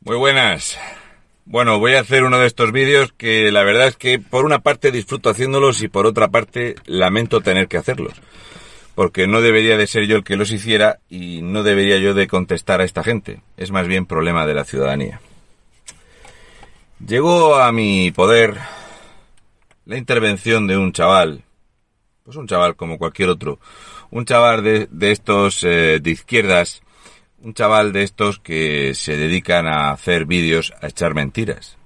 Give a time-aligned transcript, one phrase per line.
[0.00, 0.78] Muy buenas.
[1.44, 4.60] Bueno, voy a hacer uno de estos vídeos que la verdad es que por una
[4.60, 8.14] parte disfruto haciéndolos y por otra parte lamento tener que hacerlos.
[8.94, 12.28] Porque no debería de ser yo el que los hiciera y no debería yo de
[12.28, 13.42] contestar a esta gente.
[13.56, 15.20] Es más bien problema de la ciudadanía.
[17.04, 18.58] Llegó a mi poder
[19.84, 21.42] la intervención de un chaval,
[22.22, 23.58] pues un chaval como cualquier otro,
[24.10, 26.82] un chaval de, de estos eh, de izquierdas,
[27.42, 31.76] un chaval de estos que se dedican a hacer vídeos a echar mentiras.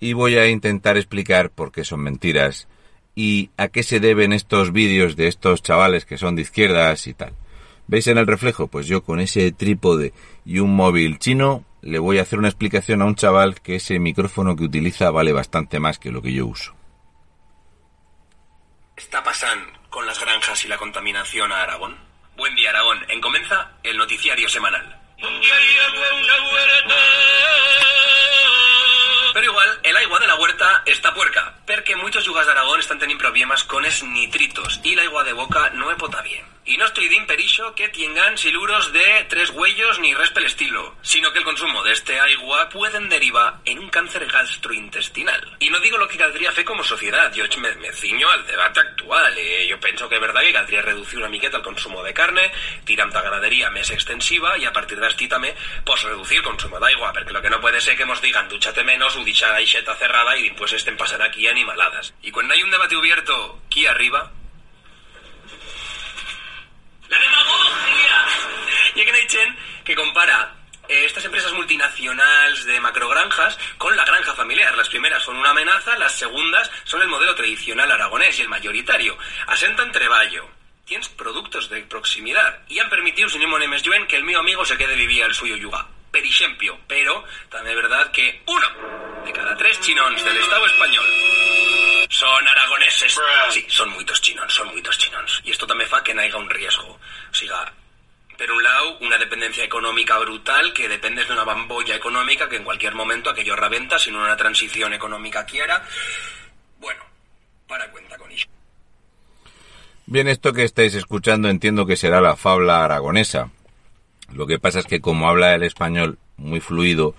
[0.00, 2.68] Y voy a intentar explicar por qué son mentiras
[3.14, 7.14] y a qué se deben estos vídeos de estos chavales que son de izquierdas y
[7.14, 7.32] tal.
[7.86, 8.66] ¿Veis en el reflejo?
[8.66, 10.12] Pues yo con ese trípode
[10.44, 13.98] y un móvil chino le voy a hacer una explicación a un chaval que ese
[13.98, 16.74] micrófono que utiliza vale bastante más que lo que yo uso.
[18.96, 22.03] está pasando con las granjas y la contaminación a Aragón?
[22.36, 22.98] Buen día, Aragón.
[23.08, 25.00] En Comenza, el noticiario semanal.
[29.32, 32.98] Pero igual, el agua de la huerta está puerca, porque muchos yugas de Aragón están
[32.98, 36.53] teniendo problemas con es nitritos y la agua de boca no es pota bien.
[36.66, 40.96] Y no estoy de imperisho que tengan siluros de tres huellos ni res pel estilo,
[41.02, 45.56] sino que el consumo de este agua pueden derivar en un cáncer gastrointestinal.
[45.60, 48.80] Y no digo lo que caldría fe como sociedad, yo me, me ciño al debate
[48.80, 49.34] actual.
[49.36, 52.50] Eh, yo pienso que es verdad que caldría reducir una miqueta el consumo de carne,
[52.86, 55.54] tirar la ganadería més extensiva y a partir de aquí també
[55.84, 58.48] pues, reducir el consumo de agua, porque lo que no puede ser que nos digan
[58.48, 62.14] dúchate menos, u dicha aixeta cerrada y pues estén pasar aquí animaladas.
[62.22, 64.32] Y cuando hay un debate abierto aquí arriba,
[67.08, 68.26] ¡La demagogia!
[68.94, 69.06] Y hay
[69.84, 70.54] que compara
[70.88, 74.76] eh, estas empresas multinacionales de macrogranjas con la granja familiar.
[74.76, 79.16] Las primeras son una amenaza, las segundas son el modelo tradicional aragonés y el mayoritario.
[79.46, 80.48] Asentan treballo.
[80.84, 84.76] Tienes productos de proximidad y han permitido, sin més lluent, que el mío amigo se
[84.76, 85.86] quede vivir al suyo yuga.
[86.10, 88.68] Per ejemplo, pero también es verdad que uno
[89.24, 91.06] de cada tres chinons del Estado español
[92.10, 93.18] son aragoneses.
[93.50, 95.40] Sí, son muchos chinons, son muchos chinons.
[95.44, 97.00] Y esto también fa que no haya un riesgo.
[97.30, 97.72] O sea,
[98.36, 102.64] por un lado, una dependencia económica brutal que dependes de una bambolla económica que en
[102.64, 105.82] cualquier momento aquello reventa si no una transición económica quiera.
[106.80, 107.02] Bueno,
[107.66, 108.46] para cuenta con ello.
[110.06, 113.50] Bien, esto que estáis escuchando entiendo que será la fabla aragonesa.
[114.32, 117.14] Lo que pasa es que como habla el español muy fluido,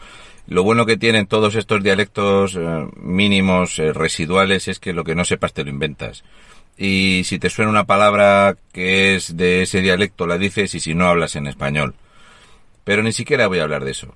[0.47, 5.15] lo bueno que tienen todos estos dialectos eh, mínimos, eh, residuales, es que lo que
[5.15, 6.23] no sepas te lo inventas.
[6.77, 10.93] Y si te suena una palabra que es de ese dialecto, la dices y si
[10.93, 11.95] no hablas en español.
[12.83, 14.13] Pero ni siquiera voy a hablar de eso.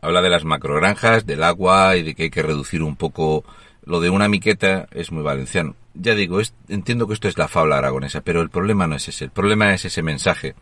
[0.00, 3.44] Habla de las macrogranjas, del agua y de que hay que reducir un poco
[3.84, 5.74] lo de una miqueta es muy valenciano.
[5.94, 9.24] Ya digo, entiendo que esto es la fabla aragonesa, pero el problema no es ese.
[9.24, 10.54] El problema es ese mensaje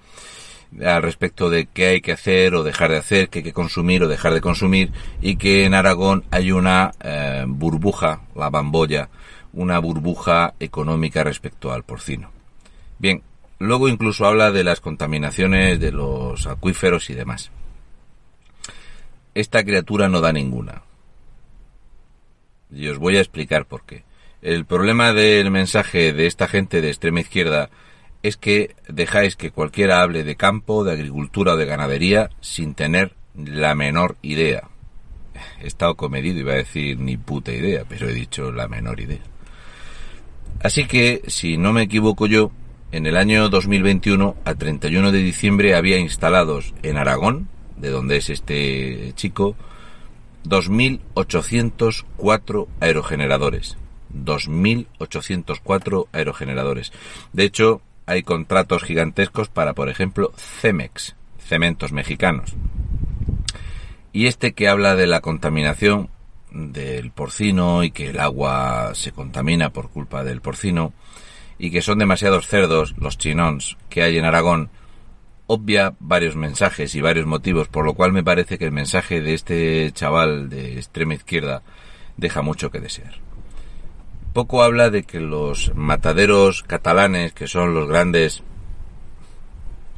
[0.84, 4.02] al respecto de qué hay que hacer o dejar de hacer, qué hay que consumir
[4.02, 9.08] o dejar de consumir, y que en Aragón hay una eh, burbuja, la bambolla,
[9.52, 12.30] una burbuja económica respecto al porcino.
[12.98, 13.22] Bien,
[13.58, 17.50] luego incluso habla de las contaminaciones de los acuíferos y demás.
[19.34, 20.82] Esta criatura no da ninguna.
[22.70, 24.04] Y os voy a explicar por qué.
[24.42, 27.70] El problema del mensaje de esta gente de extrema izquierda
[28.22, 33.14] es que dejáis que cualquiera hable de campo, de agricultura o de ganadería sin tener
[33.34, 34.68] la menor idea.
[35.60, 39.20] He estado comedido, iba a decir ni puta idea, pero he dicho la menor idea.
[40.62, 42.52] Así que, si no me equivoco yo,
[42.92, 48.30] en el año 2021, a 31 de diciembre, había instalados en Aragón, de donde es
[48.30, 49.54] este chico,
[50.44, 53.76] 2.804 aerogeneradores.
[54.12, 56.92] 2.804 aerogeneradores.
[57.32, 62.56] De hecho, hay contratos gigantescos para, por ejemplo, Cemex, cementos mexicanos.
[64.12, 66.10] Y este que habla de la contaminación
[66.52, 70.92] del porcino y que el agua se contamina por culpa del porcino
[71.58, 74.70] y que son demasiados cerdos los chinons que hay en Aragón,
[75.46, 79.34] obvia varios mensajes y varios motivos, por lo cual me parece que el mensaje de
[79.34, 81.62] este chaval de extrema izquierda
[82.16, 83.14] deja mucho que desear.
[84.32, 88.44] Poco habla de que los mataderos catalanes, que son los grandes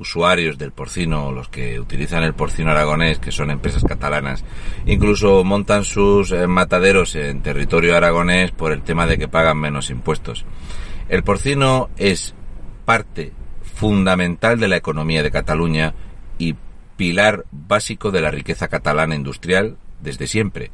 [0.03, 4.45] usuarios del porcino, los que utilizan el porcino aragonés, que son empresas catalanas,
[4.85, 9.91] incluso montan sus eh, mataderos en territorio aragonés por el tema de que pagan menos
[9.91, 10.45] impuestos.
[11.09, 12.35] El porcino es
[12.85, 13.33] parte
[13.63, 15.95] fundamental de la economía de Cataluña
[16.39, 16.55] y
[16.97, 20.71] pilar básico de la riqueza catalana industrial desde siempre.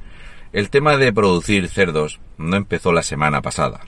[0.53, 3.81] El tema de producir cerdos no empezó la semana pasada,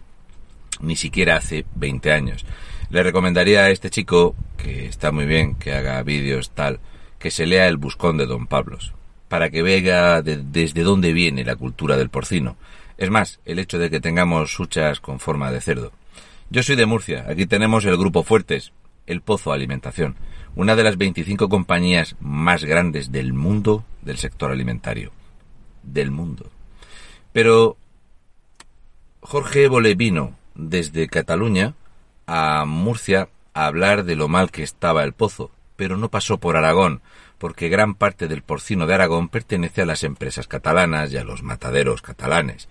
[0.81, 2.45] ni siquiera hace 20 años.
[2.91, 6.81] Le recomendaría a este chico, que está muy bien, que haga vídeos tal,
[7.21, 8.95] que se lea el buscón de Don Pablos,
[9.29, 12.57] para que vea desde dónde viene la cultura del porcino.
[12.99, 15.93] Es más, el hecho de que tengamos huchas con forma de cerdo.
[16.51, 18.73] Yo soy de Murcia, aquí tenemos el Grupo Fuertes,
[19.07, 20.17] el Pozo Alimentación,
[20.57, 25.13] una de las 25 compañías más grandes del mundo del sector alimentario.
[25.85, 26.51] Del mundo.
[27.33, 27.77] Pero
[29.21, 31.75] Jorge Évole vino desde Cataluña
[32.27, 36.57] a Murcia a hablar de lo mal que estaba el pozo, pero no pasó por
[36.57, 37.03] Aragón,
[37.39, 41.43] porque gran parte del porcino de Aragón pertenece a las empresas catalanas y a los
[41.43, 42.69] mataderos catalanes.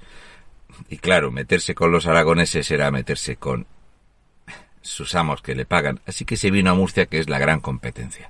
[0.90, 3.66] Y claro, meterse con los aragoneses era meterse con
[4.82, 7.60] sus amos que le pagan, así que se vino a Murcia, que es la gran
[7.60, 8.30] competencia.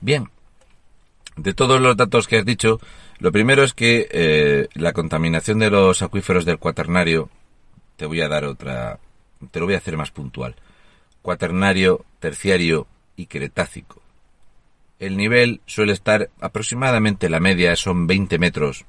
[0.00, 0.30] Bien,
[1.36, 2.80] de todos los datos que has dicho,
[3.18, 7.28] lo primero es que eh, la contaminación de los acuíferos del cuaternario,
[7.96, 8.98] te voy a dar otra,
[9.50, 10.56] te lo voy a hacer más puntual.
[11.22, 12.86] Cuaternario, terciario
[13.16, 14.02] y cretácico.
[14.98, 18.84] El nivel suele estar aproximadamente la media son 20 metros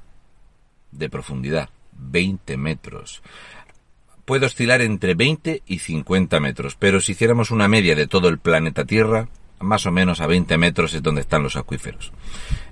[0.92, 1.70] de profundidad.
[1.98, 3.22] 20 metros.
[4.26, 8.40] Puede oscilar entre 20 y 50 metros, pero si hiciéramos una media de todo el
[8.40, 9.30] planeta Tierra,
[9.66, 12.14] más o menos a 20 metros es donde están los acuíferos.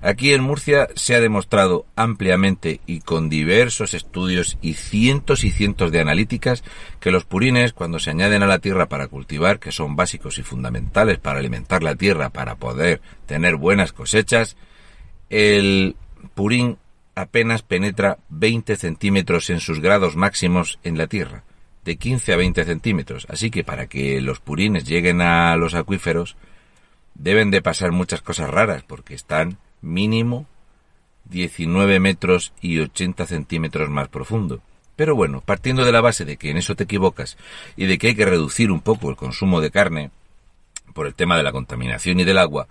[0.00, 5.92] Aquí en Murcia se ha demostrado ampliamente y con diversos estudios y cientos y cientos
[5.92, 6.64] de analíticas
[7.00, 10.42] que los purines cuando se añaden a la tierra para cultivar, que son básicos y
[10.42, 14.56] fundamentales para alimentar la tierra para poder tener buenas cosechas,
[15.30, 15.96] el
[16.34, 16.78] purín
[17.14, 21.44] apenas penetra 20 centímetros en sus grados máximos en la tierra,
[21.84, 23.26] de 15 a 20 centímetros.
[23.28, 26.36] Así que para que los purines lleguen a los acuíferos,
[27.14, 30.46] deben de pasar muchas cosas raras porque están mínimo
[31.26, 34.60] 19 metros y 80 centímetros más profundo.
[34.96, 37.36] Pero bueno, partiendo de la base de que en eso te equivocas
[37.76, 40.10] y de que hay que reducir un poco el consumo de carne
[40.92, 42.68] por el tema de la contaminación y del agua,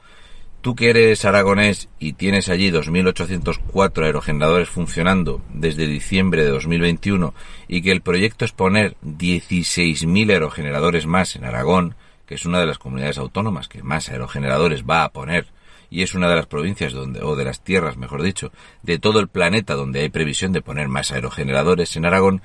[0.61, 7.33] tú que eres aragonés y tienes allí 2.804 aerogeneradores funcionando desde diciembre de 2021
[7.67, 12.65] y que el proyecto es poner 16.000 aerogeneradores más en Aragón, que es una de
[12.65, 15.47] las comunidades autónomas que más aerogeneradores va a poner
[15.89, 19.19] y es una de las provincias donde, o de las tierras, mejor dicho, de todo
[19.19, 22.41] el planeta donde hay previsión de poner más aerogeneradores en Aragón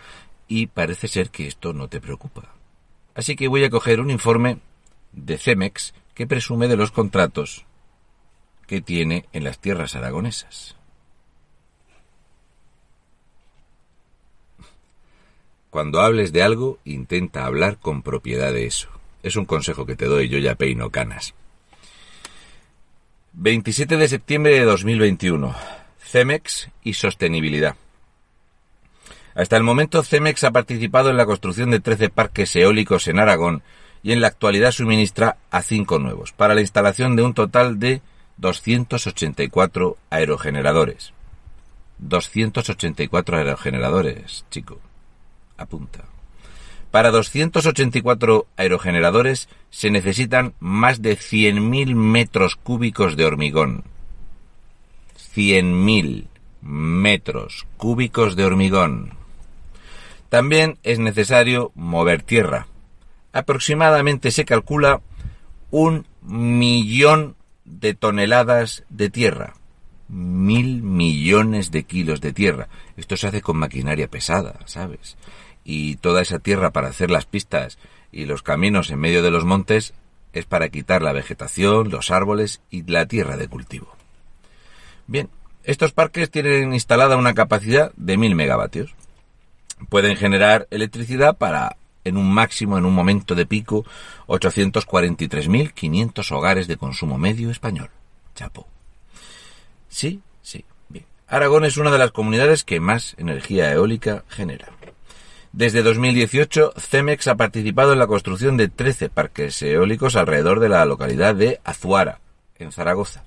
[0.49, 2.55] y parece ser que esto no te preocupa.
[3.15, 4.59] Así que voy a coger un informe
[5.13, 7.65] de Cemex que presume de los contratos
[8.67, 10.77] que tiene en las tierras aragonesas.
[15.71, 18.89] Cuando hables de algo, intenta hablar con propiedad de eso.
[19.23, 21.35] Es un consejo que te doy, yo ya peino canas.
[23.33, 25.55] 27 de septiembre de 2021.
[26.01, 27.77] Cemex y sostenibilidad.
[29.35, 33.63] Hasta el momento Cemex ha participado en la construcción de 13 parques eólicos en Aragón
[34.03, 38.01] y en la actualidad suministra a 5 nuevos, para la instalación de un total de
[38.39, 41.13] 284 aerogeneradores.
[41.99, 44.81] 284 aerogeneradores, chico.
[45.57, 46.05] Apunta.
[46.91, 53.85] Para 284 aerogeneradores se necesitan más de 100.000 metros cúbicos de hormigón.
[55.35, 56.27] 100.000
[56.63, 59.15] metros cúbicos de hormigón.
[60.29, 62.67] También es necesario mover tierra.
[63.33, 65.01] Aproximadamente se calcula
[65.71, 69.55] un millón de toneladas de tierra.
[70.09, 72.69] Mil millones de kilos de tierra.
[72.97, 75.19] Esto se hace con maquinaria pesada, ¿sabes?
[75.71, 77.77] Y toda esa tierra para hacer las pistas
[78.11, 79.93] y los caminos en medio de los montes
[80.33, 83.95] es para quitar la vegetación, los árboles y la tierra de cultivo.
[85.07, 85.29] Bien,
[85.65, 88.95] estos parques tienen instalada una capacidad de 1000 megavatios.
[89.91, 93.85] pueden generar electricidad para, en un máximo, en un momento de pico,
[94.27, 97.91] 843.500 hogares de consumo medio español.
[98.35, 98.67] Chapo.
[99.91, 101.05] Sí, sí, bien.
[101.27, 104.78] Aragón es una de las comunidades que más energía eólica genera.
[105.53, 110.85] Desde 2018, CEMEX ha participado en la construcción de 13 parques eólicos alrededor de la
[110.85, 112.21] localidad de Azuara,
[112.59, 113.25] en Zaragoza,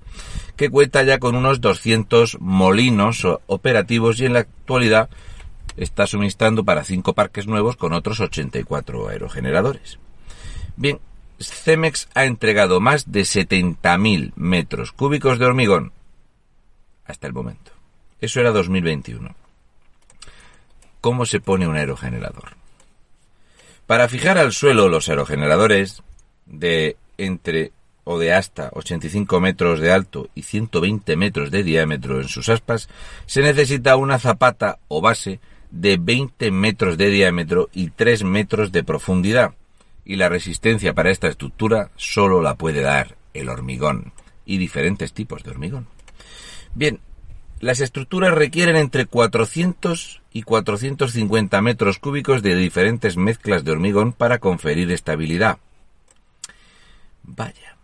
[0.55, 5.09] que cuenta ya con unos 200 molinos operativos y en la actualidad
[5.77, 9.99] está suministrando para cinco parques nuevos con otros 84 aerogeneradores.
[10.75, 10.99] Bien,
[11.39, 15.91] Cemex ha entregado más de 70.000 metros cúbicos de hormigón
[17.05, 17.71] hasta el momento.
[18.19, 19.40] Eso era 2021.
[21.01, 22.55] ¿Cómo se pone un aerogenerador?
[23.87, 26.03] Para fijar al suelo los aerogeneradores
[26.45, 27.71] de entre
[28.03, 32.87] o de hasta 85 metros de alto y 120 metros de diámetro en sus aspas,
[33.25, 35.39] se necesita una zapata o base
[35.71, 39.53] de 20 metros de diámetro y 3 metros de profundidad,
[40.05, 44.13] y la resistencia para esta estructura solo la puede dar el hormigón
[44.45, 45.87] y diferentes tipos de hormigón.
[46.73, 46.99] Bien,
[47.61, 54.39] las estructuras requieren entre 400 y 450 metros cúbicos de diferentes mezclas de hormigón para
[54.39, 55.59] conferir estabilidad.
[57.23, 57.77] Vaya.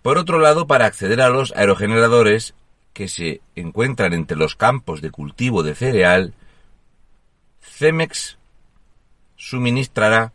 [0.00, 2.54] Por otro lado, para acceder a los aerogeneradores
[2.94, 6.34] que se encuentran entre los campos de cultivo de cereal,
[7.60, 8.38] Cemex
[9.36, 10.32] suministrará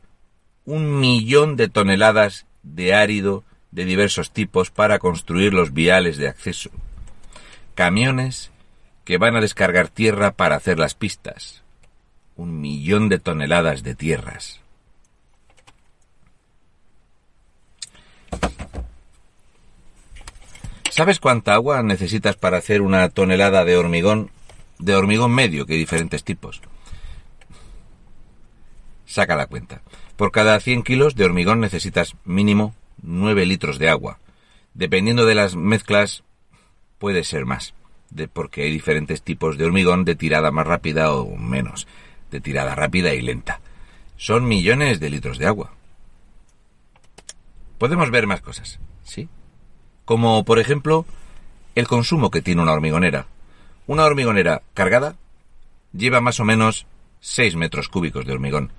[0.66, 3.44] un millón de toneladas de árido
[3.78, 6.72] de diversos tipos para construir los viales de acceso.
[7.76, 8.50] Camiones
[9.06, 11.62] que van a descargar tierra para hacer las pistas.
[12.36, 14.62] Un millón de toneladas de tierras.
[20.90, 24.32] ¿Sabes cuánta agua necesitas para hacer una tonelada de hormigón?
[24.80, 26.62] De hormigón medio, que hay diferentes tipos.
[29.06, 29.84] Saca la cuenta.
[30.16, 34.20] Por cada 100 kilos de hormigón necesitas mínimo 9 litros de agua.
[34.74, 36.24] Dependiendo de las mezclas,
[36.98, 37.74] puede ser más,
[38.10, 41.88] de, porque hay diferentes tipos de hormigón de tirada más rápida o menos,
[42.32, 43.60] de tirada rápida y lenta.
[44.18, 45.74] Son millones de litros de agua.
[47.78, 49.30] Podemos ver más cosas, ¿sí?
[50.08, 51.06] como por ejemplo
[51.76, 53.28] el consumo que tiene una hormigonera.
[53.88, 55.18] Una hormigonera cargada
[55.92, 56.88] lleva más o menos
[57.20, 58.72] 6 metros cúbicos de hormigón.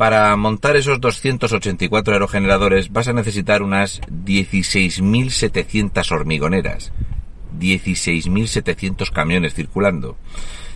[0.00, 6.90] Para montar esos 284 aerogeneradores vas a necesitar unas 16.700 hormigoneras,
[7.58, 10.16] 16.700 camiones circulando,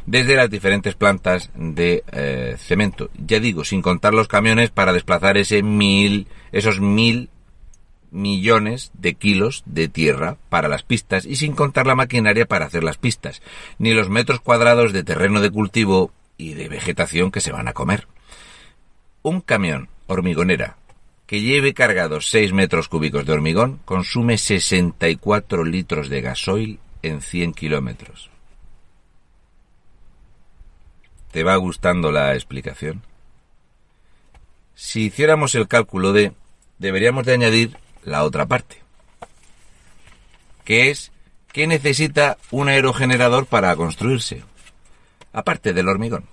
[0.04, 3.09] desde las diferentes plantas de eh, cemento.
[3.16, 7.31] Ya digo, sin contar los camiones para desplazar ese mil, esos mil
[8.11, 12.85] millones de kilos de tierra para las pistas y sin contar la maquinaria para hacer
[12.85, 13.40] las pistas,
[13.78, 17.73] ni los metros cuadrados de terreno de cultivo y de vegetación que se van a
[17.73, 18.07] comer.
[19.26, 20.76] Un camión hormigonera
[21.26, 27.54] que lleve cargados 6 metros cúbicos de hormigón consume 64 litros de gasoil en 100
[27.54, 28.28] kilómetros.
[31.33, 33.02] ¿Te va gustando la explicación?
[34.75, 36.35] Si hiciéramos el cálculo de,
[36.78, 38.83] deberíamos de añadir la otra parte,
[40.64, 41.12] que es
[41.50, 44.45] ¿qué necesita un aerogenerador para construirse?
[45.33, 46.26] Aparte del hormigón.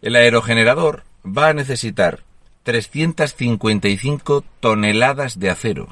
[0.00, 2.20] El aerogenerador va a necesitar
[2.64, 5.88] 355 toneladas de acero.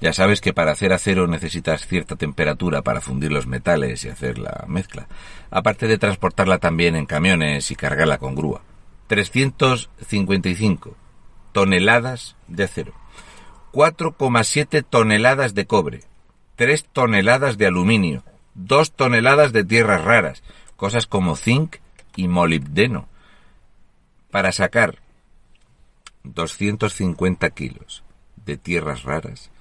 [0.00, 4.38] Ya sabes que para hacer acero necesitas cierta temperatura para fundir los metales y hacer
[4.38, 5.06] la mezcla,
[5.50, 8.62] aparte de transportarla también en camiones y cargarla con grúa.
[9.06, 10.96] 355
[11.52, 12.92] toneladas de acero,
[13.72, 16.00] 4,7 toneladas de cobre,
[16.56, 18.24] 3 toneladas de aluminio,
[18.54, 20.42] 2 toneladas de tierras raras,
[20.76, 21.76] cosas como zinc
[22.16, 23.08] y molibdeno.
[24.34, 24.96] Para sacar
[26.24, 28.02] 250 kilos
[28.44, 29.52] de tierras raras,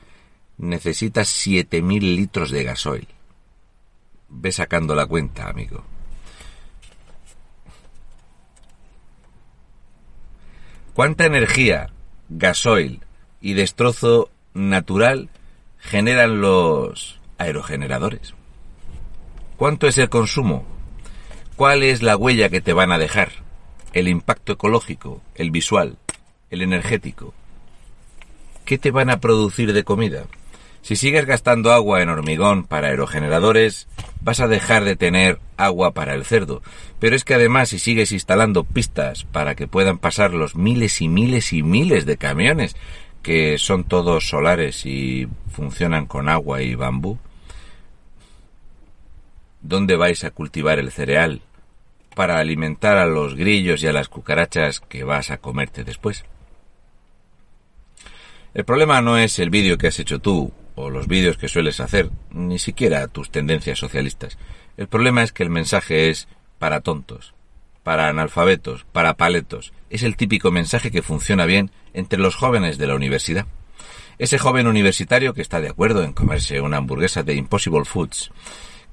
[0.58, 3.08] necesitas 7.000 litros de gasoil.
[4.30, 5.84] Ve sacando la cuenta, amigo.
[10.96, 11.92] ¿Cuánta energía,
[12.30, 13.02] gasoil
[13.42, 15.30] y destrozo natural
[15.78, 18.34] generan los aerogeneradores?
[19.56, 20.66] ¿Cuánto es el consumo?
[21.58, 23.43] ¿Cuál es la huella que te van a dejar?
[23.94, 25.98] ¿El impacto ecológico, el visual,
[26.50, 27.34] el energético?
[28.66, 30.26] ¿Qué te van a producir de comida?
[30.82, 33.88] Si sigues gastando agua en hormigón para aerogeneradores,
[34.20, 36.64] vas a dejar de tener agua para el cerdo.
[37.00, 41.08] Pero es que además si sigues instalando pistas para que puedan pasar los miles y
[41.08, 42.76] miles y miles de camiones,
[43.22, 47.20] que son todos solares y funcionan con agua y bambú,
[49.62, 51.42] ¿Dónde vais a cultivar el cereal
[52.16, 56.26] para alimentar a los grillos y a las cucarachas que vas a comerte después?
[58.54, 61.80] El problema no es el vídeo que has hecho tú o los vídeos que sueles
[61.80, 64.38] hacer, ni siquiera tus tendencias socialistas.
[64.78, 66.28] El problema es que el mensaje es
[66.60, 67.34] para tontos,
[67.84, 69.74] para analfabetos, para paletos.
[69.90, 73.46] Es el típico mensaje que funciona bien entre los jóvenes de la universidad.
[74.18, 78.32] Ese joven universitario que está de acuerdo en comerse una hamburguesa de Impossible Foods,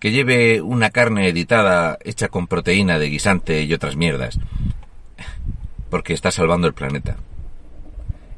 [0.00, 4.38] que lleve una carne editada hecha con proteína de guisante y otras mierdas,
[5.90, 7.18] porque está salvando el planeta.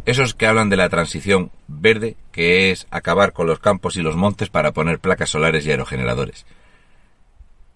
[0.05, 4.17] Esos que hablan de la transición verde, que es acabar con los campos y los
[4.17, 6.45] montes para poner placas solares y aerogeneradores.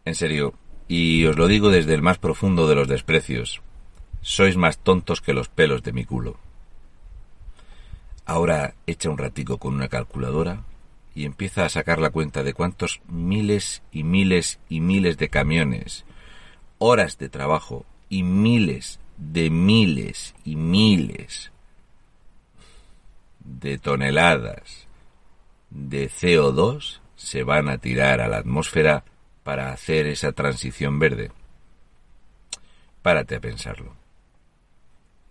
[0.04, 0.54] En serio,
[0.88, 3.62] y os lo digo desde el más profundo de los desprecios,
[4.20, 6.36] sois más tontos que los pelos de mi culo.
[8.24, 10.64] Ahora echa un ratico con una calculadora
[11.16, 16.04] y empieza a sacar la cuenta de cuántos miles y miles y miles de camiones,
[16.76, 21.52] horas de trabajo y miles de miles y miles
[23.40, 24.86] de toneladas
[25.70, 29.02] de CO2 se van a tirar a la atmósfera
[29.42, 31.32] para hacer esa transición verde.
[33.00, 33.94] Párate a pensarlo.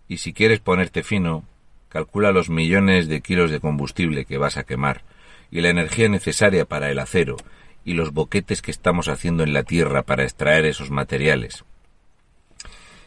[0.08, 1.44] Y si quieres ponerte fino,
[1.90, 5.04] calcula los millones de kilos de combustible que vas a quemar
[5.50, 7.36] y la energía necesaria para el acero
[7.84, 11.64] y los boquetes que estamos haciendo en la Tierra para extraer esos materiales.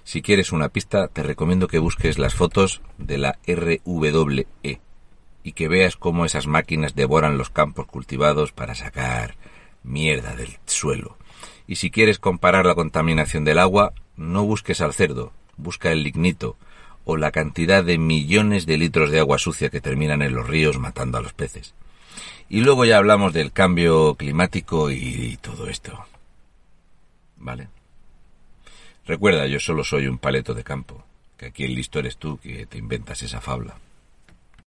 [0.03, 4.79] Si quieres una pista, te recomiendo que busques las fotos de la RWE
[5.43, 9.36] y que veas cómo esas máquinas devoran los campos cultivados para sacar
[9.84, 11.17] mierda del suelo.
[11.67, 16.58] Y si quieres comparar la contaminación del agua, no busques al cerdo, busca el lignito
[17.05, 20.79] o la cantidad de millones de litros de agua sucia que terminan en los ríos
[20.79, 21.74] matando a los peces.
[22.50, 26.06] Y luego ya hablamos del cambio climático y todo esto.
[27.38, 27.68] ¿Vale?
[29.06, 31.03] Recuerda, yo solo soy un paleto de campo,
[31.38, 33.76] que aquí el listo eres tú que te inventas esa fabla.